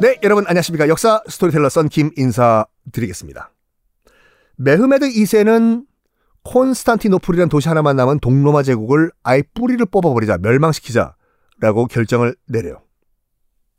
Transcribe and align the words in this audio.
네, 0.00 0.18
여러분 0.22 0.46
안녕하십니까. 0.46 0.88
역사 0.88 1.22
스토리텔러 1.28 1.68
썬킴 1.68 2.12
인사드리겠습니다. 2.16 3.52
메흐메드 4.56 5.10
2세는 5.10 5.84
콘스탄티노플이라는 6.42 7.50
도시 7.50 7.68
하나만 7.68 7.96
남은 7.96 8.20
동로마 8.20 8.62
제국을 8.62 9.10
아예 9.22 9.42
뿌리를 9.52 9.84
뽑아버리자, 9.84 10.38
멸망시키자라고 10.38 11.86
결정을 11.90 12.34
내려요. 12.48 12.80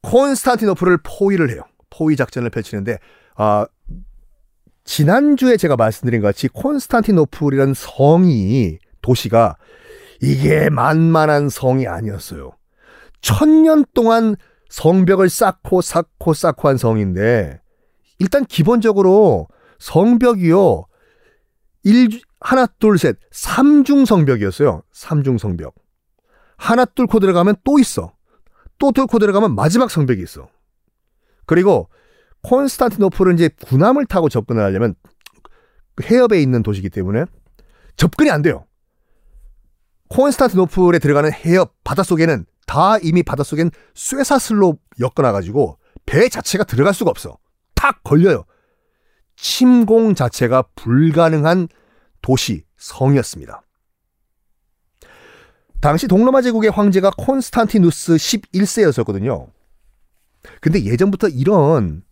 콘스탄티노플을 0.04 1.00
포위를 1.04 1.50
해요. 1.50 1.64
포위 1.90 2.16
작전을 2.16 2.52
펼치는데, 2.52 3.00
아, 3.36 3.66
지난주에 4.84 5.58
제가 5.58 5.76
말씀드린 5.76 6.22
것 6.22 6.28
같이 6.28 6.50
콘스탄티노플이라는 6.50 7.74
성이, 7.74 8.78
도시가 9.02 9.58
이게 10.22 10.70
만만한 10.70 11.50
성이 11.50 11.88
아니었어요. 11.88 12.52
천년 13.22 13.86
동안 13.96 14.36
성벽을 14.72 15.30
쌓고 15.30 15.82
쌓고 15.82 16.34
쌓고 16.34 16.70
한 16.70 16.78
성인데 16.78 17.62
일단 18.20 18.46
기본적으로 18.46 19.48
성벽이요. 19.80 20.86
일 21.84 22.22
하나 22.40 22.66
둘 22.66 22.98
셋 22.98 23.18
삼중 23.32 24.06
성벽이었어요. 24.06 24.84
삼중 24.94 25.38
성벽. 25.38 25.76
하나 26.58 26.86
뚫고 26.86 27.20
들어가면 27.20 27.56
또 27.64 27.80
있어. 27.80 28.14
또 28.78 28.92
뚫고 28.92 29.20
들어가면 29.20 29.56
마지막 29.56 29.92
성벽이 29.92 30.22
있어. 30.22 30.48
그리고 31.46 31.90
콘스탄티노플은 32.44 33.36
이제 33.36 33.50
군함을 33.66 34.06
타고 34.06 34.30
접근을 34.30 34.64
하려면 34.64 34.96
해협에 36.02 36.42
있는 36.42 36.64
도시이기 36.64 36.90
때문에 36.90 37.26
접근이 37.98 38.32
안 38.32 38.42
돼요. 38.42 38.66
콘스탄티노플에 40.10 41.00
들어가는 41.00 41.32
해협 41.34 41.76
바닷속에는 41.84 42.46
다 42.72 42.98
이미 43.00 43.22
바닷속엔 43.22 43.70
쇠사슬로 43.96 44.80
엮어놔가지고 44.98 45.78
배 46.06 46.30
자체가 46.30 46.64
들어갈 46.64 46.94
수가 46.94 47.12
없어. 47.12 47.38
탁 47.76 48.02
걸려요. 48.02 48.46
침공 49.36 50.16
자체가 50.16 50.64
불가능한 50.76 51.68
도시, 52.22 52.64
성이었습니다. 52.78 53.62
당시 55.82 56.08
동로마 56.08 56.42
제국의 56.42 56.72
황제가 56.72 57.12
콘스탄티누스 57.18 58.14
11세였었거든요. 58.14 59.52
근데 60.62 60.86
예전부터 60.86 61.28
이런 61.28 62.06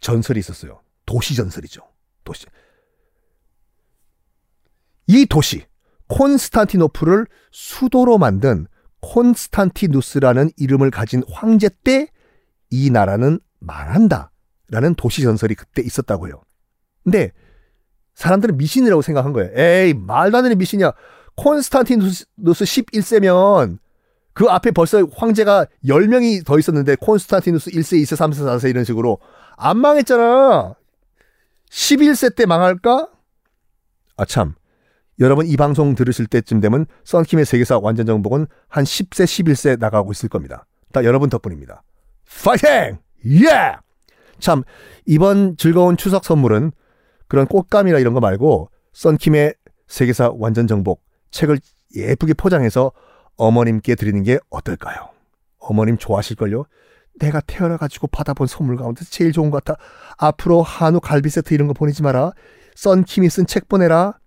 전설이 0.00 0.38
있었어요. 0.38 0.80
도시 1.06 1.34
전설이죠. 1.34 1.82
도시. 2.22 2.46
이 5.08 5.26
도시, 5.26 5.66
콘스탄티노플을 6.06 7.26
수도로 7.50 8.18
만든 8.18 8.68
콘스탄티누스라는 9.04 10.50
이름을 10.56 10.90
가진 10.90 11.22
황제 11.30 11.68
때 11.84 12.08
이 12.74 12.90
나라는 12.90 13.38
망한다. 13.60 14.32
라는 14.68 14.96
도시 14.96 15.22
전설이 15.22 15.54
그때 15.54 15.80
있었다고 15.80 16.26
해요. 16.26 16.42
근데 17.04 17.30
사람들은 18.14 18.56
미신이라고 18.56 19.00
생각한 19.00 19.32
거예요. 19.32 19.52
에이, 19.54 19.94
말도 19.94 20.38
안 20.38 20.42
되는 20.42 20.58
미신이야. 20.58 20.92
콘스탄티누스 21.36 22.24
11세면 22.42 23.78
그 24.32 24.46
앞에 24.46 24.72
벌써 24.72 25.06
황제가 25.14 25.66
10명이 25.84 26.44
더 26.44 26.58
있었는데 26.58 26.96
콘스탄티누스 26.96 27.70
1세, 27.70 28.02
2세, 28.02 28.16
3세, 28.16 28.44
4세 28.56 28.70
이런 28.70 28.82
식으로 28.82 29.20
안 29.56 29.78
망했잖아. 29.78 30.74
11세 31.70 32.34
때 32.34 32.46
망할까? 32.46 33.08
아 34.16 34.24
참. 34.24 34.54
여러분 35.20 35.46
이 35.46 35.56
방송 35.56 35.94
들으실 35.94 36.26
때쯤 36.26 36.60
되면 36.60 36.86
썬킴의 37.04 37.44
세계사 37.44 37.78
완전 37.78 38.06
정복은 38.06 38.46
한 38.68 38.84
10세, 38.84 39.24
11세 39.24 39.78
나가고 39.78 40.12
있을 40.12 40.28
겁니다. 40.28 40.66
다 40.92 41.04
여러분 41.04 41.30
덕분입니다. 41.30 41.82
파이팅! 42.42 42.98
예! 43.26 43.76
참 44.40 44.62
이번 45.06 45.56
즐거운 45.56 45.96
추석 45.96 46.24
선물은 46.24 46.72
그런 47.28 47.46
꽃감이나 47.46 47.98
이런 47.98 48.14
거 48.14 48.20
말고 48.20 48.70
썬킴의 48.92 49.54
세계사 49.86 50.32
완전 50.36 50.66
정복 50.66 51.02
책을 51.30 51.58
예쁘게 51.94 52.34
포장해서 52.34 52.92
어머님께 53.36 53.94
드리는 53.94 54.22
게 54.22 54.38
어떨까요? 54.50 55.10
어머님 55.58 55.96
좋아하실걸요? 55.96 56.66
내가 57.20 57.40
태어나가지고 57.40 58.08
받아본 58.08 58.46
선물 58.48 58.76
가운데 58.76 59.04
제일 59.08 59.32
좋은 59.32 59.50
것 59.50 59.64
같아. 59.64 59.80
앞으로 60.18 60.62
한우 60.62 61.00
갈비 61.00 61.30
세트 61.30 61.54
이런 61.54 61.68
거 61.68 61.74
보내지 61.74 62.02
마라. 62.02 62.32
썬킴이 62.74 63.28
쓴 63.30 63.46
책 63.46 63.68
보내라. 63.68 64.18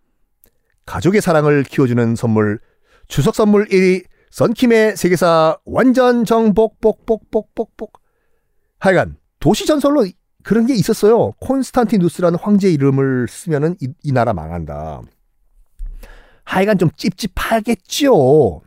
가족의 0.87 1.21
사랑을 1.21 1.63
키워주는 1.63 2.15
선물 2.15 2.59
추석 3.07 3.35
선물 3.35 3.67
1위 3.67 4.05
썬킴의 4.31 4.97
세계사 4.97 5.57
완전 5.65 6.25
정복 6.25 6.81
복복복복복 6.81 8.01
하여간 8.79 9.17
도시 9.39 9.65
전설로 9.65 10.07
그런 10.43 10.65
게 10.65 10.73
있었어요. 10.73 11.33
콘스탄티누스라는 11.41 12.39
황제 12.39 12.71
이름을 12.71 13.27
쓰면은 13.27 13.75
이, 13.81 13.89
이 14.01 14.11
나라 14.13 14.33
망한다. 14.33 15.01
하여간 16.45 16.77
좀 16.77 16.89
찝찝하겠죠. 16.95 18.61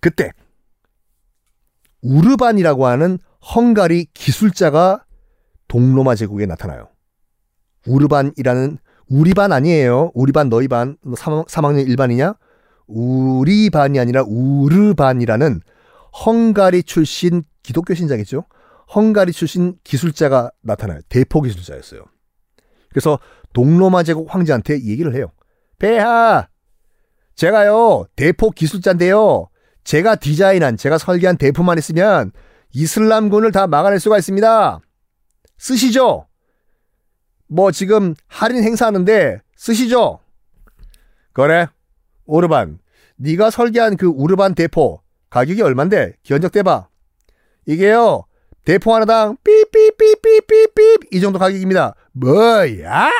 그때 0.00 0.30
우르반이라고 2.02 2.86
하는 2.86 3.18
헝가리 3.54 4.08
기술자가 4.12 5.06
동로마 5.66 6.14
제국에 6.14 6.44
나타나요. 6.44 6.90
우르반이라는 7.86 8.78
우리 9.08 9.34
반 9.34 9.52
아니에요. 9.52 10.10
우리 10.14 10.32
반 10.32 10.48
너희 10.48 10.68
반 10.68 10.96
3, 11.16 11.44
3학년 11.44 11.86
일반이냐? 11.88 12.34
우리 12.86 13.70
반이 13.70 13.98
아니라 13.98 14.24
우르반이라는 14.26 15.60
헝가리 16.26 16.82
출신 16.82 17.42
기독교 17.62 17.94
신자겠죠. 17.94 18.44
헝가리 18.94 19.32
출신 19.32 19.76
기술자가 19.84 20.50
나타나요. 20.62 21.00
대포 21.08 21.42
기술자였어요. 21.42 22.04
그래서 22.90 23.18
동로마 23.52 24.02
제국 24.02 24.32
황제한테 24.32 24.74
얘기를 24.84 25.14
해요. 25.14 25.32
폐하, 25.78 26.48
제가요 27.34 28.06
대포 28.16 28.50
기술자인데요. 28.50 29.48
제가 29.82 30.16
디자인한, 30.16 30.76
제가 30.76 30.98
설계한 30.98 31.36
대포만 31.36 31.78
있으면 31.78 32.32
이슬람군을 32.72 33.52
다 33.52 33.66
막아낼 33.66 34.00
수가 34.00 34.18
있습니다. 34.18 34.80
쓰시죠. 35.58 36.26
뭐 37.48 37.70
지금 37.70 38.14
할인 38.28 38.62
행사하는데 38.62 39.40
쓰시죠? 39.56 40.20
그래. 41.32 41.66
오르반. 42.26 42.78
네가 43.16 43.50
설계한 43.50 43.96
그 43.96 44.06
우르반 44.06 44.54
대포 44.54 45.00
가격이 45.30 45.62
얼만데? 45.62 46.14
견적 46.22 46.52
대봐. 46.52 46.88
이게요. 47.66 48.24
대포 48.64 48.94
하나당 48.94 49.36
삐삐삐삐삐삐 49.44 51.08
이 51.12 51.20
정도 51.20 51.38
가격입니다. 51.38 51.94
뭐야? 52.12 53.10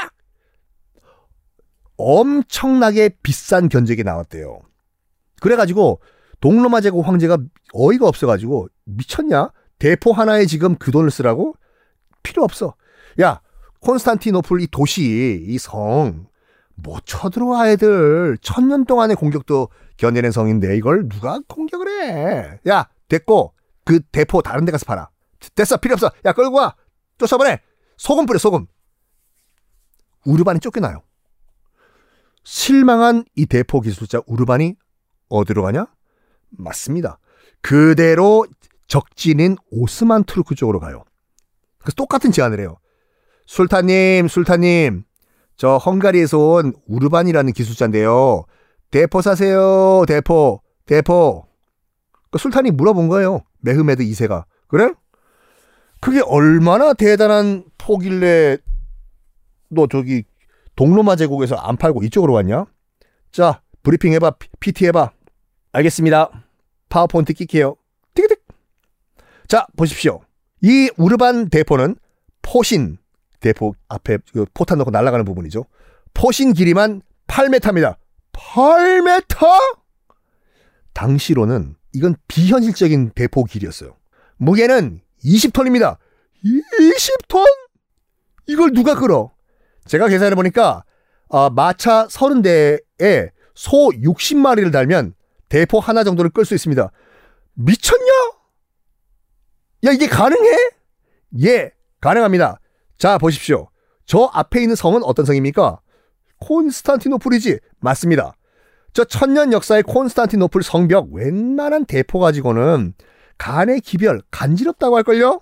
엄청나게 1.97 3.11
비싼 3.23 3.69
견적이 3.69 4.05
나왔대요. 4.05 4.61
그래가지고 5.41 6.01
동로마 6.41 6.81
제국 6.81 7.07
황제가 7.07 7.39
어이가 7.73 8.07
없어가지고 8.09 8.69
미쳤냐? 8.85 9.51
대포 9.79 10.13
하나에 10.13 10.47
지금 10.47 10.77
그 10.77 10.91
돈을 10.91 11.11
쓰라고? 11.11 11.55
필요 12.23 12.43
없어. 12.43 12.75
야, 13.21 13.41
콘스탄티노플 13.85 14.63
이 14.63 14.67
도시, 14.67 15.45
이 15.47 15.59
성, 15.59 16.27
못 16.75 17.05
쳐들어와 17.05 17.71
애들. 17.71 18.39
천년 18.41 18.85
동안의 18.87 19.15
공격도 19.17 19.69
견뎌낸 19.99 20.33
성인데 20.33 20.77
이걸 20.77 21.09
누가 21.09 21.39
공격을 21.47 21.89
해? 21.89 22.61
야, 22.67 22.89
됐고, 23.09 23.53
그 23.85 24.01
대포 24.01 24.41
다른 24.41 24.65
데 24.65 24.73
가서 24.73 24.87
팔아. 24.87 25.11
됐어, 25.55 25.77
필요 25.77 25.93
없어. 25.93 26.11
야, 26.25 26.33
끌고 26.33 26.57
와. 26.57 26.75
쫓아보내. 27.19 27.61
소금 27.99 28.25
뿌려, 28.25 28.39
소금. 28.39 28.67
우르반이 30.25 30.61
쫓겨나요. 30.61 31.03
실망한 32.43 33.25
이 33.37 33.45
대포 33.45 33.83
기술자 33.83 34.23
우르반이 34.27 34.77
어디로 35.29 35.63
가냐? 35.63 35.87
맞습니다. 36.51 37.19
그대로 37.61 38.47
적진인 38.87 39.57
오스만 39.71 40.25
투르크 40.25 40.55
쪽으로 40.55 40.81
가요. 40.81 41.05
그래서 41.79 41.95
똑같은 41.97 42.33
제안을 42.33 42.61
해요. 42.61 42.79
술타님, 43.47 44.29
술타님. 44.29 45.05
저 45.57 45.77
헝가리에서 45.77 46.39
온 46.39 46.73
우르반이라는 46.87 47.53
기술자인데요. 47.53 48.45
대포 48.91 49.23
사세요. 49.23 50.05
대포. 50.07 50.61
대포. 50.87 51.47
그 52.31 52.39
술탄이 52.39 52.71
물어본 52.73 53.09
거예요. 53.09 53.43
메흐메드 53.61 54.05
2세가. 54.05 54.45
그래? 54.69 54.91
그게 56.01 56.21
얼마나 56.21 56.93
대단한 56.93 57.65
포길래 57.79 58.59
너 59.71 59.87
저기 59.87 60.25
동로마 60.77 61.17
제국에서 61.17 61.55
안 61.57 61.77
팔고 61.77 62.03
이쪽으로 62.05 62.33
왔냐? 62.35 62.67
자, 63.33 63.63
브리핑 63.83 64.13
해봐. 64.15 64.35
PT 64.61 64.87
해봐. 64.87 65.11
알겠습니다. 65.73 66.31
파워포인트 66.89 67.33
끽해요. 67.33 67.77
띠기띠. 68.15 68.37
자, 69.49 69.67
보십시오. 69.77 70.21
이 70.63 70.91
우르반 70.97 71.49
대포는 71.49 71.97
포신, 72.43 72.99
대포 73.45 73.75
앞에 73.89 74.19
그 74.33 74.47
포탄 74.55 74.79
넣고 74.79 74.91
날아가는 74.91 75.27
부분이죠. 75.27 75.67
포신 76.15 76.55
길이만 76.55 77.03
8m입니다. 77.27 77.97
8m? 78.33 79.77
당시로는 80.95 81.77
이건 81.93 82.17
비현실적인 82.27 83.11
대포 83.11 83.45
길이었어요. 83.45 83.97
무게는 84.39 85.03
20톤입니다. 85.23 85.99
20톤? 86.43 87.45
이걸 88.47 88.73
누가 88.73 88.95
끌어? 88.95 89.33
제가 89.85 90.09
계산해 90.09 90.35
보니까 90.37 90.85
어, 91.29 91.51
마차 91.51 92.07
30대에 92.07 93.31
소 93.55 93.91
60마리를 93.91 94.73
달면 94.73 95.15
대포 95.51 95.81
하나 95.81 96.03
정도를 96.03 96.31
끌 96.31 96.47
수 96.47 96.55
있습니다. 96.55 96.91
미쳤냐? 97.55 98.13
야, 99.85 99.91
이게 99.93 100.07
가능해? 100.07 100.71
예, 101.43 101.73
가능합니다. 102.01 102.59
자, 102.99 103.19
보십시오. 103.19 103.69
저 104.07 104.31
앞에 104.33 104.61
있는 104.61 104.77
성은 104.77 105.03
어떤 105.03 105.25
성입니까? 105.25 105.81
콘스탄티노플이지. 106.41 107.59
맞습니다. 107.81 108.35
저 108.93 109.05
천년 109.05 109.53
역사의 109.53 109.83
콘스탄티노플 109.83 110.63
성벽 110.63 111.09
웬만한 111.13 111.85
대포 111.85 112.21
가지고는 112.21 112.95
간의 113.39 113.81
기별 113.81 114.23
간지럽다고 114.31 114.97
할걸요? 114.97 115.41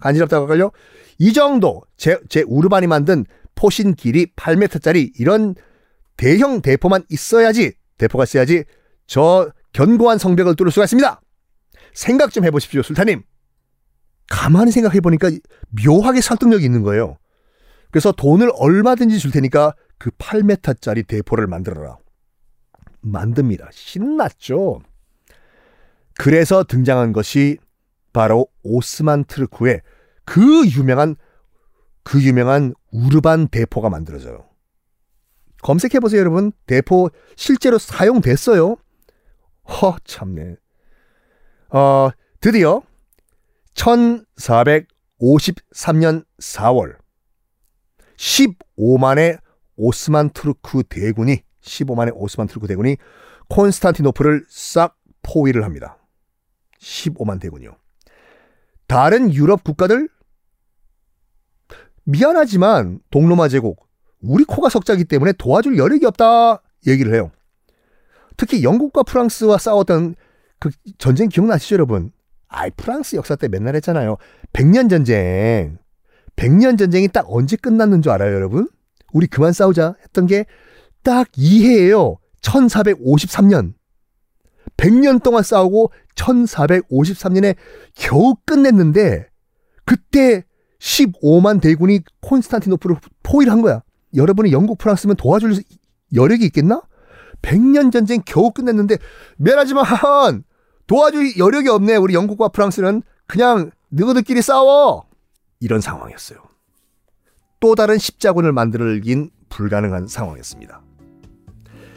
간지럽다고 0.00 0.42
할걸요? 0.42 0.70
이 1.18 1.32
정도 1.32 1.82
제, 1.96 2.18
제 2.28 2.42
우르반이 2.46 2.86
만든 2.86 3.24
포신 3.54 3.94
길이 3.94 4.26
8m짜리 4.34 5.12
이런 5.18 5.54
대형 6.16 6.60
대포만 6.60 7.04
있어야지 7.08 7.72
대포가 7.96 8.24
있어야지 8.24 8.64
저 9.06 9.50
견고한 9.72 10.18
성벽을 10.18 10.56
뚫을 10.56 10.70
수가 10.70 10.84
있습니다. 10.84 11.20
생각 11.94 12.32
좀 12.32 12.44
해보십시오, 12.44 12.82
술타님. 12.82 13.22
가만히 14.28 14.70
생각해 14.70 15.00
보니까 15.00 15.30
묘하게 15.84 16.20
설득력이 16.20 16.64
있는 16.64 16.82
거예요. 16.82 17.18
그래서 17.90 18.12
돈을 18.12 18.50
얼마든지 18.54 19.18
줄 19.18 19.30
테니까 19.30 19.74
그 19.98 20.10
8m짜리 20.10 21.06
대포를 21.06 21.46
만들어라. 21.46 21.98
만듭니다. 23.00 23.68
신났죠. 23.72 24.80
그래서 26.14 26.64
등장한 26.64 27.12
것이 27.12 27.58
바로 28.12 28.46
오스만 28.62 29.24
트르크의 29.24 29.82
그 30.24 30.66
유명한 30.68 31.16
그 32.02 32.22
유명한 32.22 32.74
우르반 32.92 33.48
대포가 33.48 33.88
만들어져요. 33.90 34.44
검색해 35.62 36.00
보세요, 36.00 36.20
여러분. 36.20 36.52
대포 36.66 37.10
실제로 37.36 37.78
사용됐어요. 37.78 38.76
허 39.66 39.96
참네. 40.04 40.56
어, 41.70 42.10
드디어 42.40 42.82
1453년 43.74 46.24
4월 46.40 46.96
15만의 48.16 49.38
오스만 49.76 50.30
투르크 50.30 50.84
대군이 50.88 51.42
15만의 51.62 52.12
오스만 52.14 52.46
투르크 52.46 52.68
대군이 52.68 52.96
콘스탄티노플을 53.48 54.46
싹 54.48 54.96
포위를 55.22 55.64
합니다. 55.64 55.98
15만 56.80 57.40
대군이요. 57.40 57.76
다른 58.86 59.32
유럽 59.32 59.64
국가들 59.64 60.08
미안하지만 62.04 63.00
동로마 63.10 63.48
제국 63.48 63.88
우리 64.20 64.44
코가 64.44 64.68
석자기 64.68 65.04
때문에 65.04 65.32
도와줄 65.32 65.78
여력이 65.78 66.06
없다 66.06 66.62
얘기를 66.86 67.14
해요. 67.14 67.30
특히 68.36 68.62
영국과 68.62 69.02
프랑스와 69.02 69.58
싸웠던 69.58 70.14
그 70.58 70.70
전쟁 70.98 71.28
기억나시죠, 71.28 71.74
여러분? 71.74 72.12
아이, 72.56 72.70
프랑스 72.70 73.16
역사 73.16 73.36
때 73.36 73.48
맨날 73.48 73.74
했잖아요. 73.76 74.16
백년 74.52 74.88
전쟁. 74.88 75.78
백년 76.36 76.76
전쟁이 76.76 77.08
딱 77.08 77.26
언제 77.28 77.56
끝났는 77.56 78.02
줄 78.02 78.12
알아요, 78.12 78.34
여러분? 78.34 78.68
우리 79.12 79.26
그만 79.26 79.52
싸우자 79.52 79.94
했던 80.02 80.26
게 80.26 80.44
딱 81.04 81.28
이해예요. 81.36 82.16
1453년. 82.40 83.74
100년 84.76 85.22
동안 85.22 85.44
싸우고 85.44 85.92
1453년에 86.16 87.54
겨우 87.94 88.34
끝냈는데 88.44 89.28
그때 89.84 90.44
15만 90.80 91.60
대군이 91.60 92.00
콘스탄티노플을 92.22 92.96
포위를 93.22 93.52
한 93.52 93.62
거야. 93.62 93.82
여러분이 94.16 94.50
영국 94.50 94.78
프랑스면 94.78 95.16
도와줄 95.16 95.62
여력이 96.14 96.44
있겠나? 96.46 96.82
100년 97.42 97.92
전쟁 97.92 98.22
겨우 98.24 98.50
끝냈는데 98.50 98.96
미안하지만 99.36 99.84
도와줄 100.86 101.38
여력이 101.38 101.68
없네. 101.68 101.96
우리 101.96 102.14
영국과 102.14 102.48
프랑스는 102.48 103.02
그냥 103.26 103.70
너희들끼리 103.88 104.42
싸워. 104.42 105.06
이런 105.60 105.80
상황이었어요. 105.80 106.38
또 107.60 107.74
다른 107.74 107.96
십자군을 107.96 108.52
만들긴 108.52 109.30
불가능한 109.48 110.08
상황이었습니다. 110.08 110.82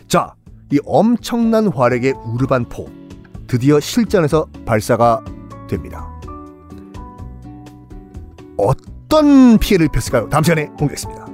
자, 0.07 0.36
이 0.72 0.80
엄청난 0.86 1.68
화력의 1.68 2.13
우르반 2.13 2.66
포 2.69 2.89
드디어 3.48 3.80
실전에서 3.80 4.48
발사가 4.66 5.24
됩니다. 5.69 6.07
어떤 8.57 9.57
피해를 9.57 9.88
입혔을까요? 9.88 10.30
다음 10.30 10.44
시간에 10.44 10.68
공개하겠습니다. 10.68 11.26